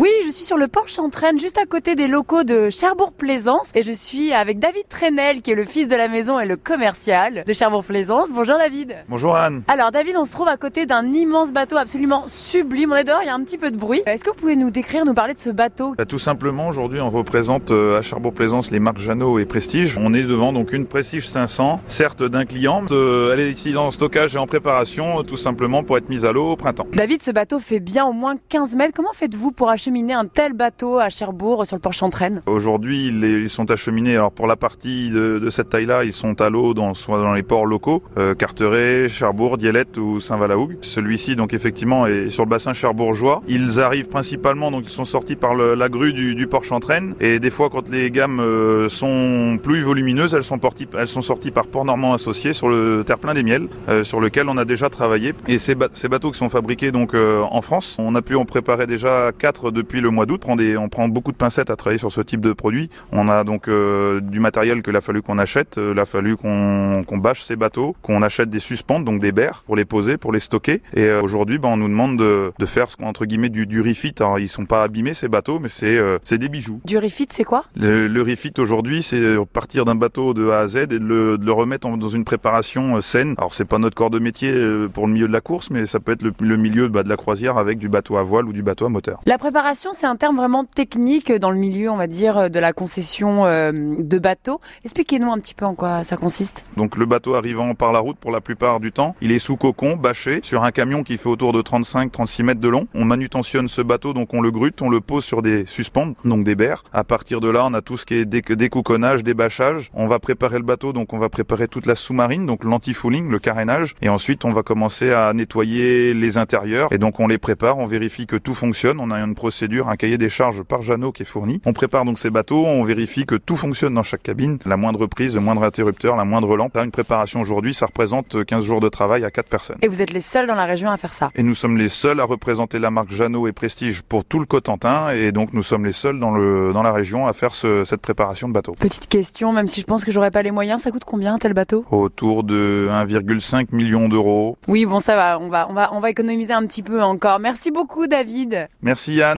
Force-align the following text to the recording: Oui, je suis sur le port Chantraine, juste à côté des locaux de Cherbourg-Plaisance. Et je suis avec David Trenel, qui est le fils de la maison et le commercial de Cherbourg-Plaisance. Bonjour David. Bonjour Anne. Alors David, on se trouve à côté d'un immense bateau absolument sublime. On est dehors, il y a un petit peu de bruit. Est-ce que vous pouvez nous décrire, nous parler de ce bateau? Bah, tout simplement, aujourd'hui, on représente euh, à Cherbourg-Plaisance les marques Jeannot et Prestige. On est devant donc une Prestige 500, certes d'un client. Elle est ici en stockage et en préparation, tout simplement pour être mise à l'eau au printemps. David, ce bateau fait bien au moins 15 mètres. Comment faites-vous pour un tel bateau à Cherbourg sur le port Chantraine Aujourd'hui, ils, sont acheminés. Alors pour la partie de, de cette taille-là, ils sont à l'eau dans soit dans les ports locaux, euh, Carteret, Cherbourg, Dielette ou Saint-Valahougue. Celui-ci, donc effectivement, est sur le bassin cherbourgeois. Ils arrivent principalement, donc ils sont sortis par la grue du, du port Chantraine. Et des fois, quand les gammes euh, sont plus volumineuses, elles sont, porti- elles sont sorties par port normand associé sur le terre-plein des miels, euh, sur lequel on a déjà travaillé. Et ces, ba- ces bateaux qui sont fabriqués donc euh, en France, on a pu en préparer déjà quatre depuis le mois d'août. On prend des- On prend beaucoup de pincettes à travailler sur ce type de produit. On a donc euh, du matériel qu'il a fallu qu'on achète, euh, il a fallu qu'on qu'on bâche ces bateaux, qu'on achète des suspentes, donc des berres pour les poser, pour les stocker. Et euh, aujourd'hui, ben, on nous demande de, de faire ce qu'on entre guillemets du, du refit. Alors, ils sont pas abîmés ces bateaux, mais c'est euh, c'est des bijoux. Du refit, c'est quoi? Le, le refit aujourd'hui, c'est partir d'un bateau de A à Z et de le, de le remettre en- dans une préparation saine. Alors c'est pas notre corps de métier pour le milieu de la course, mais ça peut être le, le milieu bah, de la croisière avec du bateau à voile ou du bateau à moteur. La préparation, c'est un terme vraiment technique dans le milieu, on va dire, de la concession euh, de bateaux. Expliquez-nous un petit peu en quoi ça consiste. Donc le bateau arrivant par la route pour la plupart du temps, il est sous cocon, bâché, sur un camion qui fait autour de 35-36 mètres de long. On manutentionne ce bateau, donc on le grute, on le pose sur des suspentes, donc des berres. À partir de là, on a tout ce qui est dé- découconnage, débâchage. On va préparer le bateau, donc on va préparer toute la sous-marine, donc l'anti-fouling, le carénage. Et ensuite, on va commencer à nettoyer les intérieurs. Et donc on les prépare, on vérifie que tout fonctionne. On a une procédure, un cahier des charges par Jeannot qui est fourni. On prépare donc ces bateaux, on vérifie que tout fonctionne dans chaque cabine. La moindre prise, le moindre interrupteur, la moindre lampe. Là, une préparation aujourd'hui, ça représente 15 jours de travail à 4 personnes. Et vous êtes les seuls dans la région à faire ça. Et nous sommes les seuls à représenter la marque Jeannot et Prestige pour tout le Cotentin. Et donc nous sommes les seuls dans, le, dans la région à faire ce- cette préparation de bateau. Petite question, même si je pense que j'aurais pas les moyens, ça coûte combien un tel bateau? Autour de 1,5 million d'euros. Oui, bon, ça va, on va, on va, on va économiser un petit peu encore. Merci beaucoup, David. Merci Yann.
Oui, 0.00 0.08
je 0.24 0.30
suis 0.30 0.44
sur 0.44 0.56
le 0.56 0.66
port 0.66 0.88
Chantraine, 0.88 1.38
juste 1.38 1.58
à 1.58 1.66
côté 1.66 1.94
des 1.94 2.08
locaux 2.08 2.42
de 2.42 2.70
Cherbourg-Plaisance. 2.70 3.70
Et 3.74 3.82
je 3.82 3.92
suis 3.92 4.32
avec 4.32 4.58
David 4.58 4.88
Trenel, 4.88 5.42
qui 5.42 5.50
est 5.50 5.54
le 5.54 5.66
fils 5.66 5.88
de 5.88 5.94
la 5.94 6.08
maison 6.08 6.40
et 6.40 6.46
le 6.46 6.56
commercial 6.56 7.44
de 7.46 7.52
Cherbourg-Plaisance. 7.52 8.30
Bonjour 8.32 8.56
David. 8.56 8.96
Bonjour 9.10 9.36
Anne. 9.36 9.62
Alors 9.68 9.90
David, 9.92 10.16
on 10.16 10.24
se 10.24 10.32
trouve 10.32 10.48
à 10.48 10.56
côté 10.56 10.86
d'un 10.86 11.04
immense 11.12 11.52
bateau 11.52 11.76
absolument 11.76 12.24
sublime. 12.28 12.92
On 12.92 12.96
est 12.96 13.04
dehors, 13.04 13.20
il 13.20 13.26
y 13.26 13.28
a 13.28 13.34
un 13.34 13.44
petit 13.44 13.58
peu 13.58 13.70
de 13.70 13.76
bruit. 13.76 14.00
Est-ce 14.06 14.24
que 14.24 14.30
vous 14.30 14.36
pouvez 14.36 14.56
nous 14.56 14.70
décrire, 14.70 15.04
nous 15.04 15.12
parler 15.12 15.34
de 15.34 15.38
ce 15.38 15.50
bateau? 15.50 15.94
Bah, 15.98 16.06
tout 16.06 16.18
simplement, 16.18 16.68
aujourd'hui, 16.68 17.02
on 17.02 17.10
représente 17.10 17.70
euh, 17.70 17.98
à 17.98 18.00
Cherbourg-Plaisance 18.00 18.70
les 18.70 18.80
marques 18.80 19.00
Jeannot 19.00 19.38
et 19.38 19.44
Prestige. 19.44 19.98
On 20.00 20.14
est 20.14 20.22
devant 20.22 20.54
donc 20.54 20.72
une 20.72 20.86
Prestige 20.86 21.28
500, 21.28 21.82
certes 21.86 22.22
d'un 22.22 22.46
client. 22.46 22.86
Elle 22.88 23.40
est 23.40 23.50
ici 23.50 23.76
en 23.76 23.90
stockage 23.90 24.34
et 24.34 24.38
en 24.38 24.46
préparation, 24.46 25.22
tout 25.24 25.36
simplement 25.36 25.84
pour 25.84 25.98
être 25.98 26.08
mise 26.08 26.24
à 26.24 26.32
l'eau 26.32 26.52
au 26.52 26.56
printemps. 26.56 26.86
David, 26.94 27.22
ce 27.22 27.32
bateau 27.32 27.58
fait 27.58 27.80
bien 27.80 28.06
au 28.06 28.14
moins 28.14 28.36
15 28.48 28.76
mètres. 28.76 28.94
Comment 28.96 29.12
faites-vous 29.12 29.52
pour 29.52 29.68
un 29.90 30.26
tel 30.26 30.52
bateau 30.52 30.98
à 30.98 31.10
Cherbourg 31.10 31.66
sur 31.66 31.76
le 31.76 31.80
port 31.80 31.92
Chantraine 31.92 32.42
Aujourd'hui, 32.46 33.08
ils, 33.08 33.50
sont 33.50 33.70
acheminés. 33.72 34.14
Alors 34.14 34.30
pour 34.30 34.46
la 34.46 34.54
partie 34.54 35.10
de, 35.10 35.40
de 35.40 35.50
cette 35.50 35.68
taille-là, 35.70 36.04
ils 36.04 36.12
sont 36.12 36.40
à 36.40 36.48
l'eau 36.48 36.74
dans 36.74 36.94
soit 36.94 37.20
dans 37.20 37.32
les 37.34 37.42
ports 37.42 37.66
locaux, 37.66 38.02
euh, 38.16 38.34
Carteret, 38.36 39.08
Cherbourg, 39.08 39.58
Dielette 39.58 39.96
ou 39.98 40.20
Saint-Valahougue. 40.20 40.76
Celui-ci, 40.80 41.34
donc 41.34 41.54
effectivement, 41.54 42.06
est 42.06 42.30
sur 42.30 42.44
le 42.44 42.48
bassin 42.50 42.72
cherbourgeois. 42.72 43.42
Ils 43.48 43.80
arrivent 43.80 44.08
principalement, 44.08 44.70
donc 44.70 44.84
ils 44.86 44.92
sont 44.92 45.04
sortis 45.04 45.34
par 45.34 45.54
la 45.56 45.88
grue 45.88 46.12
du, 46.12 46.36
du 46.36 46.46
port 46.46 46.62
Chantraine. 46.64 47.14
Et 47.20 47.40
des 47.40 47.50
fois, 47.50 47.68
quand 47.68 47.88
les 47.90 48.10
gammes 48.12 48.38
euh, 48.40 48.88
sont 48.88 49.58
plus 49.60 49.82
volumineuses, 49.82 50.34
elles 50.34 50.44
sont, 50.44 50.58
porti- 50.58 50.86
elles 50.96 51.08
sont 51.08 51.20
sorties 51.22 51.50
par 51.50 51.66
port 51.66 51.84
normand 51.84 52.14
associé 52.14 52.52
sur 52.52 52.68
le 52.68 53.02
terre-plein 53.04 53.34
des 53.34 53.42
miels, 53.42 53.66
euh, 53.88 54.04
sur 54.04 54.20
lequel 54.20 54.48
on 54.48 54.56
a 54.56 54.64
déjà 54.64 54.88
travaillé. 54.88 55.34
Et 55.48 55.58
ces, 55.58 55.74
ba- 55.74 55.88
ces 55.92 56.08
bateaux 56.08 56.30
qui 56.30 56.38
sont 56.38 56.48
fabriqués 56.48 56.92
donc 56.92 57.14
euh, 57.14 57.42
en 57.42 57.60
France, 57.60 57.96
on 57.98 58.14
a 58.14 58.22
pu 58.22 58.36
en 58.36 58.44
préparer 58.44 58.86
déjà 58.86 59.32
quatre 59.36 59.70
depuis 59.82 60.00
le 60.00 60.10
mois 60.10 60.26
d'août. 60.26 60.40
On 60.44 60.46
prend 60.46 60.56
des- 60.56 60.76
On 60.76 60.88
prend 60.88 61.08
beaucoup 61.08 61.32
de 61.32 61.36
pincettes 61.36 61.70
à 61.70 61.76
travailler 61.76 61.98
sur 61.98 62.10
ce 62.12 62.20
type 62.20 62.40
de 62.40 62.52
produit. 62.52 62.88
On 63.12 63.28
a 63.28 63.44
donc 63.44 63.68
euh, 63.68 64.20
du 64.20 64.40
matériel 64.40 64.82
qu'il 64.82 64.96
a 64.96 65.00
fallu 65.00 65.22
qu'on 65.22 65.38
achète, 65.38 65.78
euh, 65.78 65.92
il 65.94 65.98
a 66.00 66.04
fallu 66.06 66.36
qu'on 66.36 67.04
qu'on 67.06 67.18
bâche 67.18 67.42
ces 67.42 67.56
bateaux, 67.56 67.94
qu'on 68.02 68.22
achète 68.22 68.50
des 68.50 68.58
suspentes, 68.58 69.04
donc 69.04 69.20
des 69.20 69.32
berres 69.32 69.62
pour 69.66 69.76
les 69.76 69.84
poser, 69.84 70.16
pour 70.16 70.32
les 70.32 70.40
stocker. 70.40 70.82
Et 70.94 71.04
euh, 71.04 71.22
aujourd'hui, 71.22 71.58
ben, 71.58 71.68
on 71.70 71.76
nous 71.76 71.88
demande 71.88 72.18
de, 72.18 72.52
de 72.58 72.66
faire 72.66 72.88
ce 72.90 72.96
qu'on 72.96 73.06
entre 73.06 73.24
guillemets 73.26 73.48
du, 73.48 73.66
du 73.66 73.80
refit. 73.80 74.14
Alors, 74.20 74.38
ils 74.38 74.48
sont 74.48 74.66
pas 74.66 74.82
abîmés 74.84 75.14
ces 75.14 75.28
bateaux, 75.28 75.58
mais 75.58 75.68
c'est 75.68 75.96
euh, 75.96 76.18
c'est 76.24 76.38
des 76.38 76.48
bijoux. 76.48 76.80
Du 76.84 76.98
refit, 76.98 77.26
c'est 77.30 77.44
quoi? 77.44 77.64
Le, 77.78 78.06
le 78.08 78.22
refit 78.22 78.52
aujourd'hui, 78.58 79.02
c'est 79.02 79.36
partir 79.52 79.84
d'un 79.84 79.94
bateau 79.94 80.34
de 80.34 80.50
A 80.50 80.60
à 80.60 80.66
Z 80.66 80.76
et 80.76 80.86
de 80.86 80.98
le, 80.98 81.38
de 81.38 81.44
le 81.44 81.52
remettre 81.52 81.86
en- 81.86 81.96
dans 81.96 82.08
une 82.08 82.24
préparation 82.24 83.00
saine. 83.00 83.34
Alors 83.38 83.54
c'est 83.54 83.64
pas 83.64 83.78
notre 83.78 83.94
corps 83.96 84.10
de 84.10 84.18
métier 84.18 84.52
pour 84.94 85.06
le 85.06 85.12
milieu 85.12 85.28
de 85.28 85.32
la 85.32 85.40
course, 85.40 85.70
mais 85.70 85.86
ça 85.86 86.00
peut 86.00 86.12
être 86.12 86.22
le, 86.22 86.32
le 86.40 86.56
milieu 86.56 86.88
bah, 86.88 87.02
de 87.02 87.08
la 87.08 87.16
croisière 87.16 87.58
avec 87.58 87.78
du 87.78 87.88
bateau 87.88 88.16
à 88.16 88.22
voile 88.22 88.46
ou 88.46 88.52
du 88.52 88.62
bateau 88.62 88.86
à 88.86 88.88
moteur. 88.88 89.20
La 89.26 89.38
préparation, 89.38 89.59
c'est 89.92 90.06
un 90.06 90.16
terme 90.16 90.36
vraiment 90.36 90.64
technique 90.64 91.32
dans 91.32 91.50
le 91.50 91.56
milieu, 91.56 91.90
on 91.90 91.96
va 91.96 92.06
dire, 92.06 92.50
de 92.50 92.58
la 92.58 92.72
concession 92.72 93.46
euh, 93.46 93.72
de 93.98 94.18
bateaux. 94.18 94.60
Expliquez-nous 94.84 95.30
un 95.30 95.38
petit 95.38 95.54
peu 95.54 95.64
en 95.64 95.74
quoi 95.74 96.04
ça 96.04 96.16
consiste. 96.16 96.64
Donc 96.76 96.96
le 96.96 97.06
bateau 97.06 97.34
arrivant 97.34 97.74
par 97.74 97.92
la 97.92 97.98
route 98.00 98.16
pour 98.18 98.30
la 98.30 98.40
plupart 98.40 98.80
du 98.80 98.92
temps, 98.92 99.14
il 99.20 99.32
est 99.32 99.38
sous 99.38 99.56
cocon, 99.56 99.96
bâché, 99.96 100.40
sur 100.42 100.64
un 100.64 100.70
camion 100.72 101.02
qui 101.02 101.16
fait 101.18 101.28
autour 101.28 101.52
de 101.52 101.62
35-36 101.62 102.42
mètres 102.42 102.60
de 102.60 102.68
long. 102.68 102.86
On 102.94 103.04
manutentionne 103.04 103.68
ce 103.68 103.82
bateau, 103.82 104.12
donc 104.12 104.32
on 104.34 104.40
le 104.40 104.50
grute, 104.50 104.80
on 104.82 104.88
le 104.88 105.00
pose 105.00 105.24
sur 105.24 105.42
des 105.42 105.66
suspentes, 105.66 106.16
donc 106.24 106.44
des 106.44 106.54
berres. 106.54 106.82
À 106.92 107.04
partir 107.04 107.40
de 107.40 107.48
là, 107.48 107.64
on 107.66 107.74
a 107.74 107.82
tout 107.82 107.96
ce 107.96 108.06
qui 108.06 108.14
est 108.14 108.24
dé- 108.24 108.42
découconnage, 108.42 109.22
débâchage. 109.24 109.90
On 109.94 110.06
va 110.06 110.18
préparer 110.18 110.58
le 110.58 110.64
bateau, 110.64 110.92
donc 110.92 111.12
on 111.12 111.18
va 111.18 111.28
préparer 111.28 111.68
toute 111.68 111.86
la 111.86 111.94
sous-marine, 111.94 112.46
donc 112.46 112.64
l'anti-fouling, 112.64 113.28
le 113.28 113.38
carénage. 113.38 113.94
Et 114.02 114.08
ensuite, 114.08 114.44
on 114.44 114.52
va 114.52 114.62
commencer 114.62 115.12
à 115.12 115.32
nettoyer 115.32 116.14
les 116.14 116.38
intérieurs. 116.38 116.92
Et 116.92 116.98
donc 116.98 117.20
on 117.20 117.26
les 117.26 117.38
prépare, 117.38 117.78
on 117.78 117.86
vérifie 117.86 118.26
que 118.26 118.36
tout 118.36 118.54
fonctionne. 118.54 118.98
On 119.00 119.10
a 119.10 119.18
une 119.18 119.34
procédure, 119.34 119.49
un 119.86 119.96
cahier 119.96 120.18
des 120.18 120.28
charges 120.28 120.62
par 120.62 120.82
Jeannot 120.82 121.12
qui 121.12 121.22
est 121.22 121.26
fourni. 121.26 121.60
On 121.66 121.72
prépare 121.72 122.04
donc 122.04 122.18
ces 122.18 122.30
bateaux, 122.30 122.64
on 122.66 122.82
vérifie 122.84 123.24
que 123.24 123.34
tout 123.34 123.56
fonctionne 123.56 123.94
dans 123.94 124.02
chaque 124.02 124.22
cabine. 124.22 124.58
La 124.66 124.76
moindre 124.76 125.06
prise, 125.06 125.34
le 125.34 125.40
moindre 125.40 125.64
interrupteur, 125.64 126.16
la 126.16 126.24
moindre 126.24 126.56
lampe. 126.56 126.76
Là, 126.76 126.84
une 126.84 126.90
préparation 126.90 127.40
aujourd'hui, 127.40 127.74
ça 127.74 127.86
représente 127.86 128.44
15 128.44 128.64
jours 128.64 128.80
de 128.80 128.88
travail 128.88 129.24
à 129.24 129.30
4 129.30 129.48
personnes. 129.48 129.76
Et 129.82 129.88
vous 129.88 130.02
êtes 130.02 130.12
les 130.12 130.20
seuls 130.20 130.46
dans 130.46 130.54
la 130.54 130.64
région 130.64 130.90
à 130.90 130.96
faire 130.96 131.12
ça. 131.12 131.30
Et 131.34 131.42
nous 131.42 131.54
sommes 131.54 131.76
les 131.76 131.88
seuls 131.88 132.20
à 132.20 132.24
représenter 132.24 132.78
la 132.78 132.90
marque 132.90 133.10
Jeannot 133.12 133.46
et 133.48 133.52
Prestige 133.52 134.02
pour 134.02 134.24
tout 134.24 134.38
le 134.38 134.46
Cotentin. 134.46 135.10
Et 135.10 135.32
donc 135.32 135.52
nous 135.52 135.62
sommes 135.62 135.84
les 135.84 135.92
seuls 135.92 136.18
dans, 136.18 136.30
le, 136.30 136.72
dans 136.72 136.82
la 136.82 136.92
région 136.92 137.26
à 137.26 137.32
faire 137.32 137.54
ce- 137.54 137.84
cette 137.84 138.00
préparation 138.00 138.48
de 138.48 138.52
bateau. 138.54 138.72
Petite 138.78 139.08
question, 139.08 139.52
même 139.52 139.66
si 139.66 139.80
je 139.80 139.86
pense 139.86 140.04
que 140.04 140.10
j'aurais 140.12 140.30
pas 140.30 140.42
les 140.42 140.50
moyens, 140.50 140.82
ça 140.82 140.90
coûte 140.90 141.04
combien 141.04 141.34
un 141.34 141.38
tel 141.38 141.52
bateau? 141.54 141.84
Autour 141.90 142.44
de 142.44 142.88
1,5 142.90 143.74
million 143.74 144.08
d'euros. 144.08 144.56
Oui, 144.68 144.86
bon, 144.86 144.98
ça 145.00 145.16
va, 145.16 145.38
on 145.40 145.48
va, 145.48 145.68
on 145.70 145.74
va, 145.74 145.90
on 145.92 146.00
va 146.00 146.10
économiser 146.10 146.52
un 146.52 146.64
petit 146.66 146.82
peu 146.82 147.02
encore. 147.02 147.38
Merci 147.40 147.70
beaucoup, 147.70 148.06
David. 148.06 148.68
Merci 148.82 149.14
Yann. 149.16 149.28